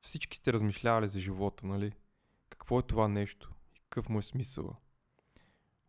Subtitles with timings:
[0.00, 1.92] Всички сте размишлявали за живота, нали?
[2.48, 4.76] Какво е това нещо и какъв му е смисъла?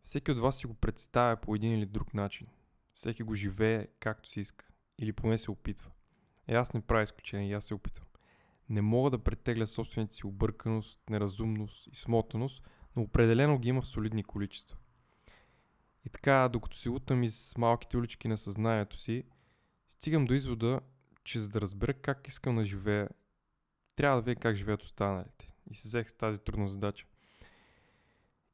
[0.04, 2.46] Всеки от вас си го представя по един или друг начин.
[2.94, 4.66] Всеки го живее както си иска.
[4.98, 5.90] Или поне се опитва.
[6.48, 8.06] Е, аз не правя изключение, и аз се опитвам.
[8.68, 12.62] Не мога да претегля собствените си обърканост, неразумност и смотаност,
[12.96, 14.76] но определено ги има в солидни количества.
[16.04, 19.24] И така, докато се утам из малките улички на съзнанието си,
[19.90, 20.80] стигам до извода,
[21.24, 23.08] че за да разбера как искам да живея,
[23.96, 25.52] трябва да видя как живеят останалите.
[25.70, 27.06] И се взех с тази трудна задача.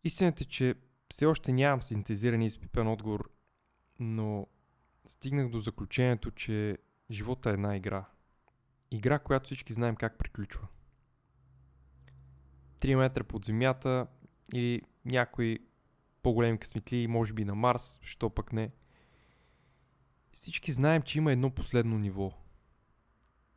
[0.04, 0.74] Истината е, че
[1.08, 3.30] все още нямам синтезиран и изпипен отговор,
[3.98, 4.46] но
[5.06, 6.78] стигнах до заключението, че
[7.10, 8.04] живота е една игра.
[8.90, 10.68] Игра, която всички знаем как приключва.
[12.78, 14.06] 3 метра под земята
[14.52, 15.58] или някои
[16.22, 18.70] по-големи късметли, може би на Марс, що пък не.
[20.36, 22.32] Всички знаем, че има едно последно ниво.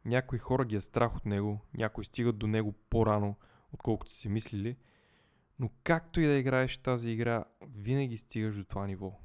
[0.06, 3.36] Някои хора ги е страх от него, някои стигат до него по-рано,
[3.72, 4.78] отколкото си мислили,
[5.60, 9.20] но както и да играеш тази игра, винаги стигаш до това ниво.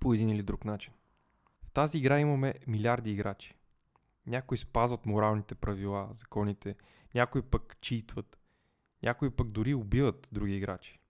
[0.00, 0.92] По един или друг начин.
[1.62, 3.54] В тази игра имаме милиарди играчи.
[4.26, 6.76] Някои спазват моралните правила, законите,
[7.14, 8.38] някои пък читват,
[9.02, 11.00] някои пък дори убиват други играчи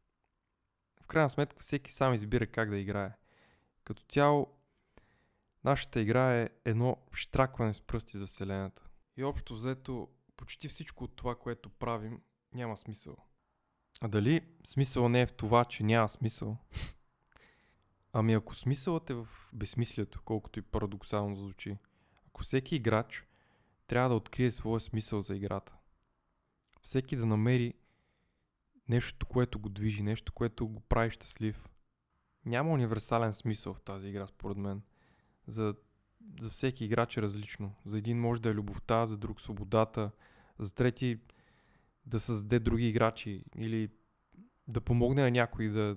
[1.11, 3.13] крайна сметка всеки сам избира как да играе.
[3.85, 4.47] Като цяло,
[5.65, 8.83] нашата игра е едно штракване с пръсти за Вселената.
[9.17, 12.21] И общо взето, почти всичко от това, което правим,
[12.55, 13.17] няма смисъл.
[14.01, 16.57] А дали смисъл не е в това, че няма смисъл?
[18.13, 21.79] ами ако смисълът е в безсмислието, колкото и парадоксално звучи,
[22.27, 23.25] ако всеки играч
[23.87, 25.77] трябва да открие своя смисъл за играта,
[26.83, 27.75] всеки да намери
[28.89, 31.69] нещо, което го движи, нещо, което го прави щастлив.
[32.45, 34.83] Няма универсален смисъл в тази игра, според мен.
[35.47, 35.75] За,
[36.41, 37.75] за всеки играч е различно.
[37.85, 40.11] За един може да е любовта, за друг свободата,
[40.59, 41.21] за трети
[42.07, 43.91] да създаде други играчи или
[44.69, 45.97] да помогне на някой да,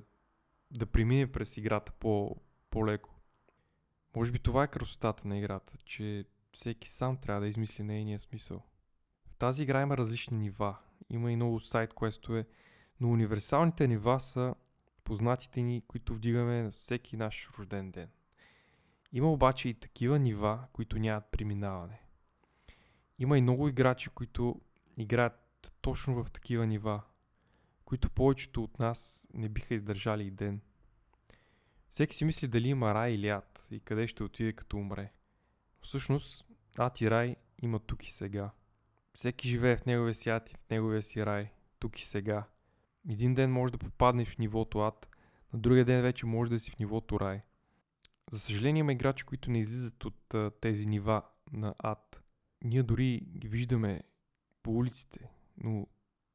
[0.72, 2.35] да премине през играта по,
[2.69, 3.09] по-леко.
[4.16, 8.63] Може би това е красотата на играта, че всеки сам трябва да измисли нейния смисъл.
[9.25, 10.78] В тази игра има различни нива.
[11.09, 12.47] Има и много сайт квестове,
[13.00, 14.56] но универсалните нива са
[15.03, 18.09] познатите ни, които вдигаме на всеки наш рожден ден.
[19.13, 22.01] Има обаче и такива нива, които нямат преминаване.
[23.19, 24.62] Има и много играчи, които
[24.97, 27.01] играят точно в такива нива,
[27.85, 30.62] които повечето от нас не биха издържали и ден.
[31.90, 35.12] Всеки си мисли дали има рай или ад и къде ще отиде като умре.
[35.81, 36.46] Всъщност,
[36.78, 38.52] ад и рай има тук и сега.
[39.13, 42.47] Всеки живее в неговия си ад и в неговия си рай, тук и сега.
[43.09, 45.09] Един ден може да попаднеш в нивото ад,
[45.53, 47.41] на другия ден вече може да си в нивото рай.
[48.31, 52.23] За съжаление има играчи, които не излизат от а, тези нива на ад.
[52.63, 54.03] Ние дори ги виждаме
[54.63, 55.88] по улиците, но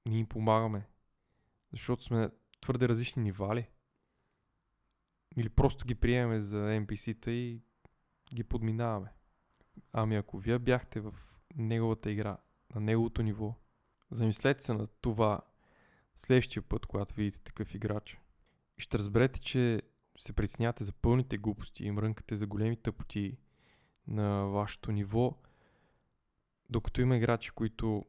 [0.07, 0.87] не им помагаме.
[1.73, 3.69] Защото сме твърде различни нива ли?
[5.37, 7.63] Или просто ги приемаме за NPC-та и
[8.35, 9.13] ги подминаваме.
[9.93, 11.15] Ами ако вие бяхте в
[11.57, 12.37] неговата игра,
[12.75, 13.55] на неговото ниво,
[14.11, 15.41] замислете се на това
[16.17, 18.19] следващия път, когато видите такъв играч.
[18.79, 19.83] И ще разберете, че
[20.19, 23.37] се притеснявате за пълните глупости и мрънкате за големи тъпоти
[24.07, 25.35] на вашето ниво,
[26.71, 28.05] докато има играчи, които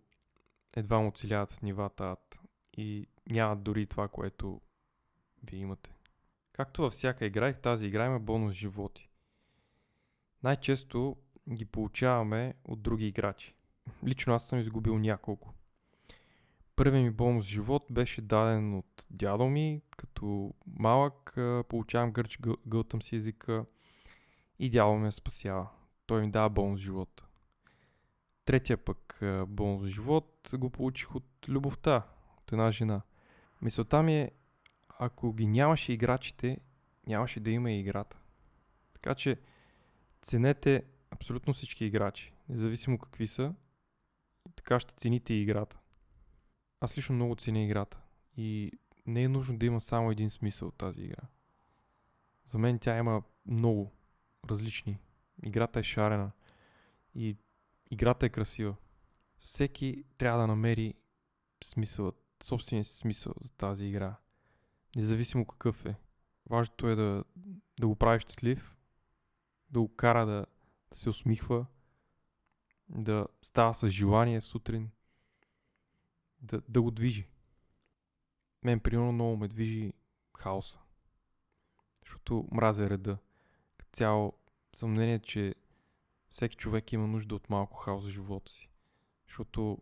[0.75, 2.39] едва му оцеляват с нивата ад
[2.77, 4.61] и нямат дори това, което
[5.43, 5.95] вие имате.
[6.53, 9.09] Както във всяка игра и в тази игра има бонус животи.
[10.43, 11.17] Най-често
[11.53, 13.55] ги получаваме от други играчи.
[14.05, 15.53] Лично аз съм изгубил няколко.
[16.75, 19.81] Първият ми бонус живот беше даден от дядо ми,
[20.19, 21.37] като малък
[21.69, 23.65] получавам гърч, гълтам си езика
[24.59, 25.69] и дядо ме спасява.
[26.05, 27.23] Той ми дава бонус живот.
[28.45, 33.01] Третия пък бонус живот го получих от любовта, от една жена.
[33.61, 34.31] Мисълта ми е,
[34.99, 36.57] ако ги нямаше играчите,
[37.07, 38.19] нямаше да има и играта.
[38.93, 39.37] Така че
[40.21, 43.53] ценете абсолютно всички играчи, независимо какви са,
[44.55, 45.79] така ще цените и играта.
[46.81, 48.01] Аз лично много ценя играта
[48.37, 48.71] и
[49.09, 51.23] не е нужно да има само един смисъл от тази игра.
[52.45, 53.91] За мен тя има много
[54.49, 54.99] различни.
[55.43, 56.31] Играта е шарена
[57.15, 57.37] и
[57.91, 58.75] играта е красива.
[59.37, 60.93] Всеки трябва да намери
[61.63, 62.11] смисъл,
[62.43, 64.15] собствения си смисъл за тази игра.
[64.95, 65.95] Независимо какъв е.
[66.49, 67.23] Важното е да,
[67.79, 68.75] да го прави щастлив,
[69.69, 70.45] да го кара да,
[70.91, 71.65] да се усмихва,
[72.89, 74.89] да става с желание сутрин,
[76.41, 77.27] да, да го движи.
[78.63, 79.93] Мен, примерно, много ме движи
[80.37, 80.79] хаоса.
[82.05, 83.17] Защото мразя реда.
[83.77, 84.33] Като цяло
[84.73, 85.55] съм мнение, че
[86.29, 88.69] Всеки човек има нужда от малко хаос за живота си.
[89.27, 89.77] Защото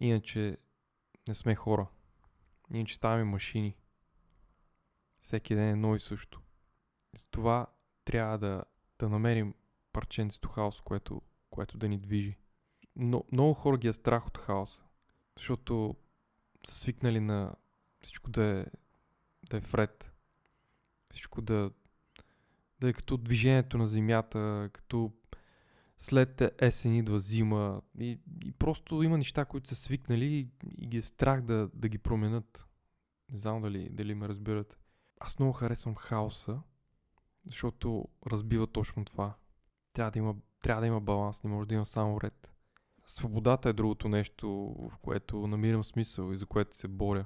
[0.00, 0.58] иначе
[1.28, 1.86] не сме хора.
[2.74, 3.76] Иначе ставаме машини.
[5.20, 6.42] Всеки ден е едно и също.
[7.16, 7.66] С това
[8.04, 8.64] трябва да,
[8.98, 9.54] да намерим
[9.92, 12.36] парченцето хаос, което, което да ни движи.
[12.96, 14.82] Но, много хора ги е страх от хаоса,
[15.36, 15.96] защото
[16.66, 17.54] са свикнали на
[18.02, 18.66] всичко да е,
[19.50, 20.12] да е вред.
[21.10, 21.70] Всичко да,
[22.80, 25.12] да е като движението на земята, като
[25.96, 30.48] след есен идва зима и, и просто има неща, които са свикнали и,
[30.78, 32.66] и ги е страх да, да ги променят.
[33.32, 34.78] Не знам дали, дали ме разбират.
[35.20, 36.60] Аз много харесвам хаоса,
[37.46, 39.34] защото разбива точно това.
[39.92, 42.51] Трябва да има, трябва да има баланс, не може да има само ред.
[43.12, 44.48] Свободата е другото нещо,
[44.78, 47.24] в което намирам смисъл и за което се боря.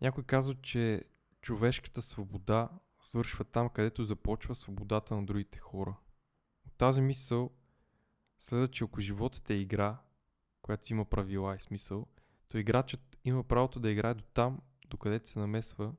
[0.00, 1.04] Някой казва, че
[1.40, 2.68] човешката свобода
[3.00, 5.96] свършва там, където започва свободата на другите хора.
[6.66, 7.50] От тази мисъл
[8.38, 9.98] следва, че ако животът е игра,
[10.62, 12.06] която си има правила и смисъл,
[12.48, 15.92] то играчът има правото да играе до там, докъдето се намесва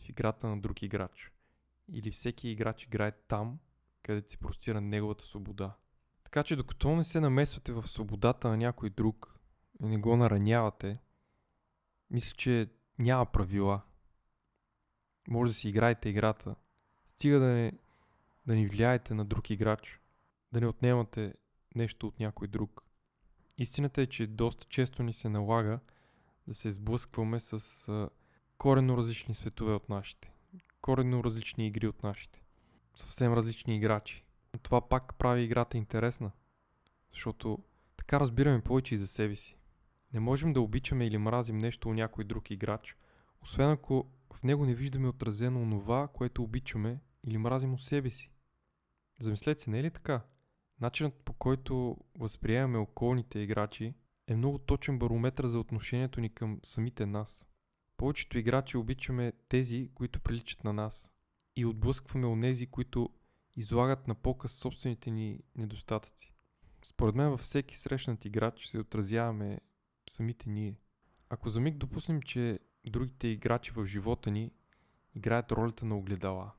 [0.00, 1.32] в играта на друг играч.
[1.88, 3.58] Или всеки играч играе там,
[4.02, 5.76] където се простира неговата свобода.
[6.26, 9.34] Така че докато не се намесвате в свободата на някой друг
[9.82, 10.98] и не го наранявате,
[12.10, 13.82] мисля, че няма правила.
[15.28, 16.54] Може да си играете играта.
[17.04, 17.72] Стига да не,
[18.46, 20.00] да ни влияете на друг играч.
[20.52, 21.34] Да не отнемате
[21.74, 22.82] нещо от някой друг.
[23.58, 25.80] Истината е, че доста често ни се налага
[26.46, 28.08] да се сблъскваме с а,
[28.58, 30.32] коренно различни светове от нашите.
[30.80, 32.42] Коренно различни игри от нашите.
[32.94, 34.25] Съвсем различни играчи.
[34.62, 36.30] Това пак прави играта интересна.
[37.12, 37.58] Защото
[37.96, 39.56] така разбираме повече и за себе си.
[40.14, 42.96] Не можем да обичаме или мразим нещо у някой друг играч,
[43.42, 48.30] освен ако в него не виждаме отразено онова, което обичаме или мразим у себе си.
[49.20, 50.22] Замислете се, не е ли така?
[50.80, 53.94] Начинът по който възприемаме околните играчи
[54.26, 57.46] е много точен барометр за отношението ни към самите нас.
[57.96, 61.12] Повечето играчи обичаме тези, които приличат на нас
[61.56, 63.10] и отблъскваме онези, които
[63.56, 66.32] излагат на показ собствените ни недостатъци.
[66.84, 69.60] Според мен във всеки срещнат играч се отразяваме
[70.10, 70.76] самите ние.
[71.28, 74.52] Ако за миг допуснем, че другите играчи в живота ни
[75.14, 76.52] играят ролята на огледала,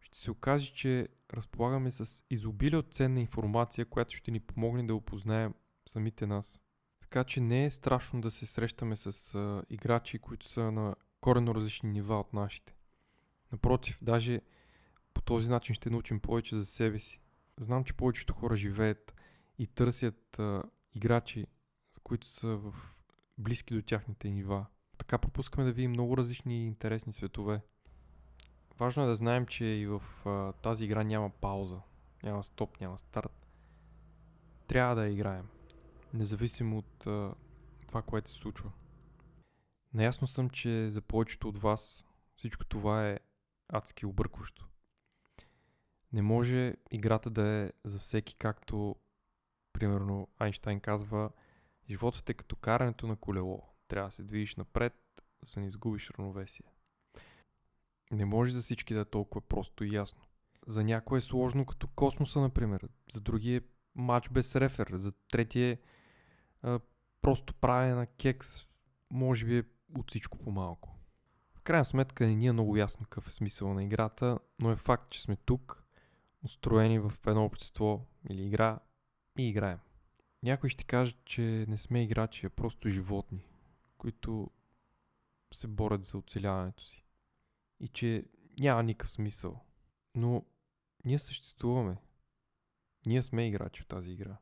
[0.00, 4.94] ще се окаже, че разполагаме с изобилие от ценна информация, която ще ни помогне да
[4.94, 5.54] опознаем
[5.86, 6.62] самите нас.
[7.00, 11.54] Така че не е страшно да се срещаме с а, играчи, които са на корено
[11.54, 12.74] различни нива от нашите.
[13.52, 14.40] Напротив, даже
[15.14, 17.20] по този начин ще научим повече за себе си.
[17.60, 19.14] Знам, че повечето хора живеят
[19.58, 20.62] и търсят а,
[20.94, 21.46] играчи,
[22.02, 22.74] които са в
[23.38, 24.66] близки до тяхните нива.
[24.98, 27.60] Така пропускаме да видим много различни и интересни светове.
[28.78, 31.80] Важно е да знаем, че и в а, тази игра няма пауза,
[32.22, 33.46] няма стоп, няма старт.
[34.66, 35.48] Трябва да я играем,
[36.14, 37.34] независимо от а,
[37.86, 38.70] това, което се случва.
[39.94, 42.06] Наясно съм, че за повечето от вас
[42.36, 43.18] всичко това е
[43.68, 44.68] адски объркващо.
[46.14, 48.96] Не може играта да е за всеки, както
[49.72, 51.30] примерно Айнштайн казва,
[51.90, 53.62] животът е като карането на колело.
[53.88, 54.94] Трябва да се движиш напред,
[55.42, 56.66] за да не изгубиш равновесие.
[58.12, 60.20] Не може за всички да е толкова просто и ясно.
[60.66, 62.88] За някой е сложно като космоса, например.
[63.12, 63.62] За други е
[63.94, 64.90] матч без рефер.
[64.92, 65.78] За трети е
[66.62, 66.80] а,
[67.22, 68.66] просто правене на кекс.
[69.10, 69.64] Може би е
[69.98, 70.98] от всичко по-малко.
[71.54, 74.76] В крайна сметка не ни е много ясно какъв е смисъл на играта, но е
[74.76, 75.83] факт, че сме тук,
[76.44, 78.78] устроени в едно общество или игра
[79.38, 79.78] и играем.
[80.42, 83.44] Някой ще каже, че не сме играчи, а просто животни,
[83.98, 84.50] които
[85.54, 87.04] се борят за оцеляването си.
[87.80, 88.24] И че
[88.58, 89.60] няма никакъв смисъл.
[90.14, 90.44] Но
[91.04, 91.96] ние съществуваме.
[93.06, 94.36] Ние сме играчи в тази игра.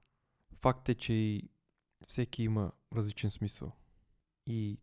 [0.54, 1.50] Факт е, че и
[2.06, 3.72] всеки има различен смисъл.
[4.46, 4.78] И,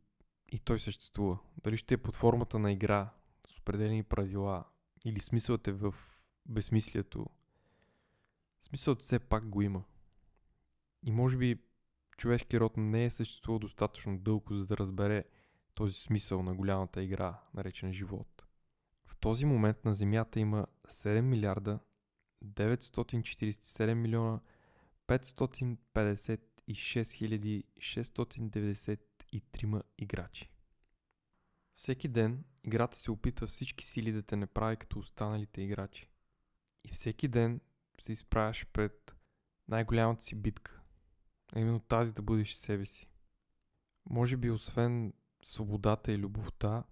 [0.52, 1.40] и той съществува.
[1.64, 3.14] Дали ще е под формата на игра,
[3.48, 4.66] с определени правила,
[5.06, 5.96] или смисълът е в
[6.50, 7.26] безсмислието,
[8.62, 9.84] смисълът все пак го има.
[11.06, 11.62] И може би
[12.18, 15.24] човешки род не е съществувал достатъчно дълго, за да разбере
[15.74, 18.46] този смисъл на голямата игра, наречена живот.
[19.06, 21.80] В този момент на Земята има 7 милиарда
[22.46, 24.40] 947 милиона
[25.08, 30.50] 556 693 играчи.
[31.76, 36.10] Всеки ден играта се опитва всички сили да те не прави като останалите играчи.
[36.84, 37.62] И всеки ден
[38.02, 39.16] се изправяш пред
[39.68, 40.82] най-голямата си битка.
[41.54, 43.10] А именно тази да бъдеш себе си.
[44.10, 46.84] Може би освен свободата и любовта,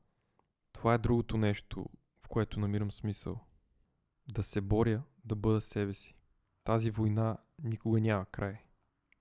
[0.72, 1.90] това е другото нещо,
[2.20, 3.40] в което намирам смисъл.
[4.28, 6.16] да се боря да бъда себе си.
[6.64, 8.58] Тази война никога няма край.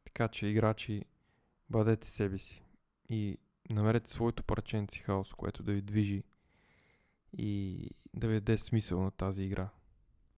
[0.04, 1.04] Така че, играчи,
[1.70, 2.62] бъдете себе си
[3.08, 3.38] и
[3.70, 6.24] намерете своето парченци хаос, което да ви движи
[7.32, 9.68] и да ви даде смисъл на тази игра.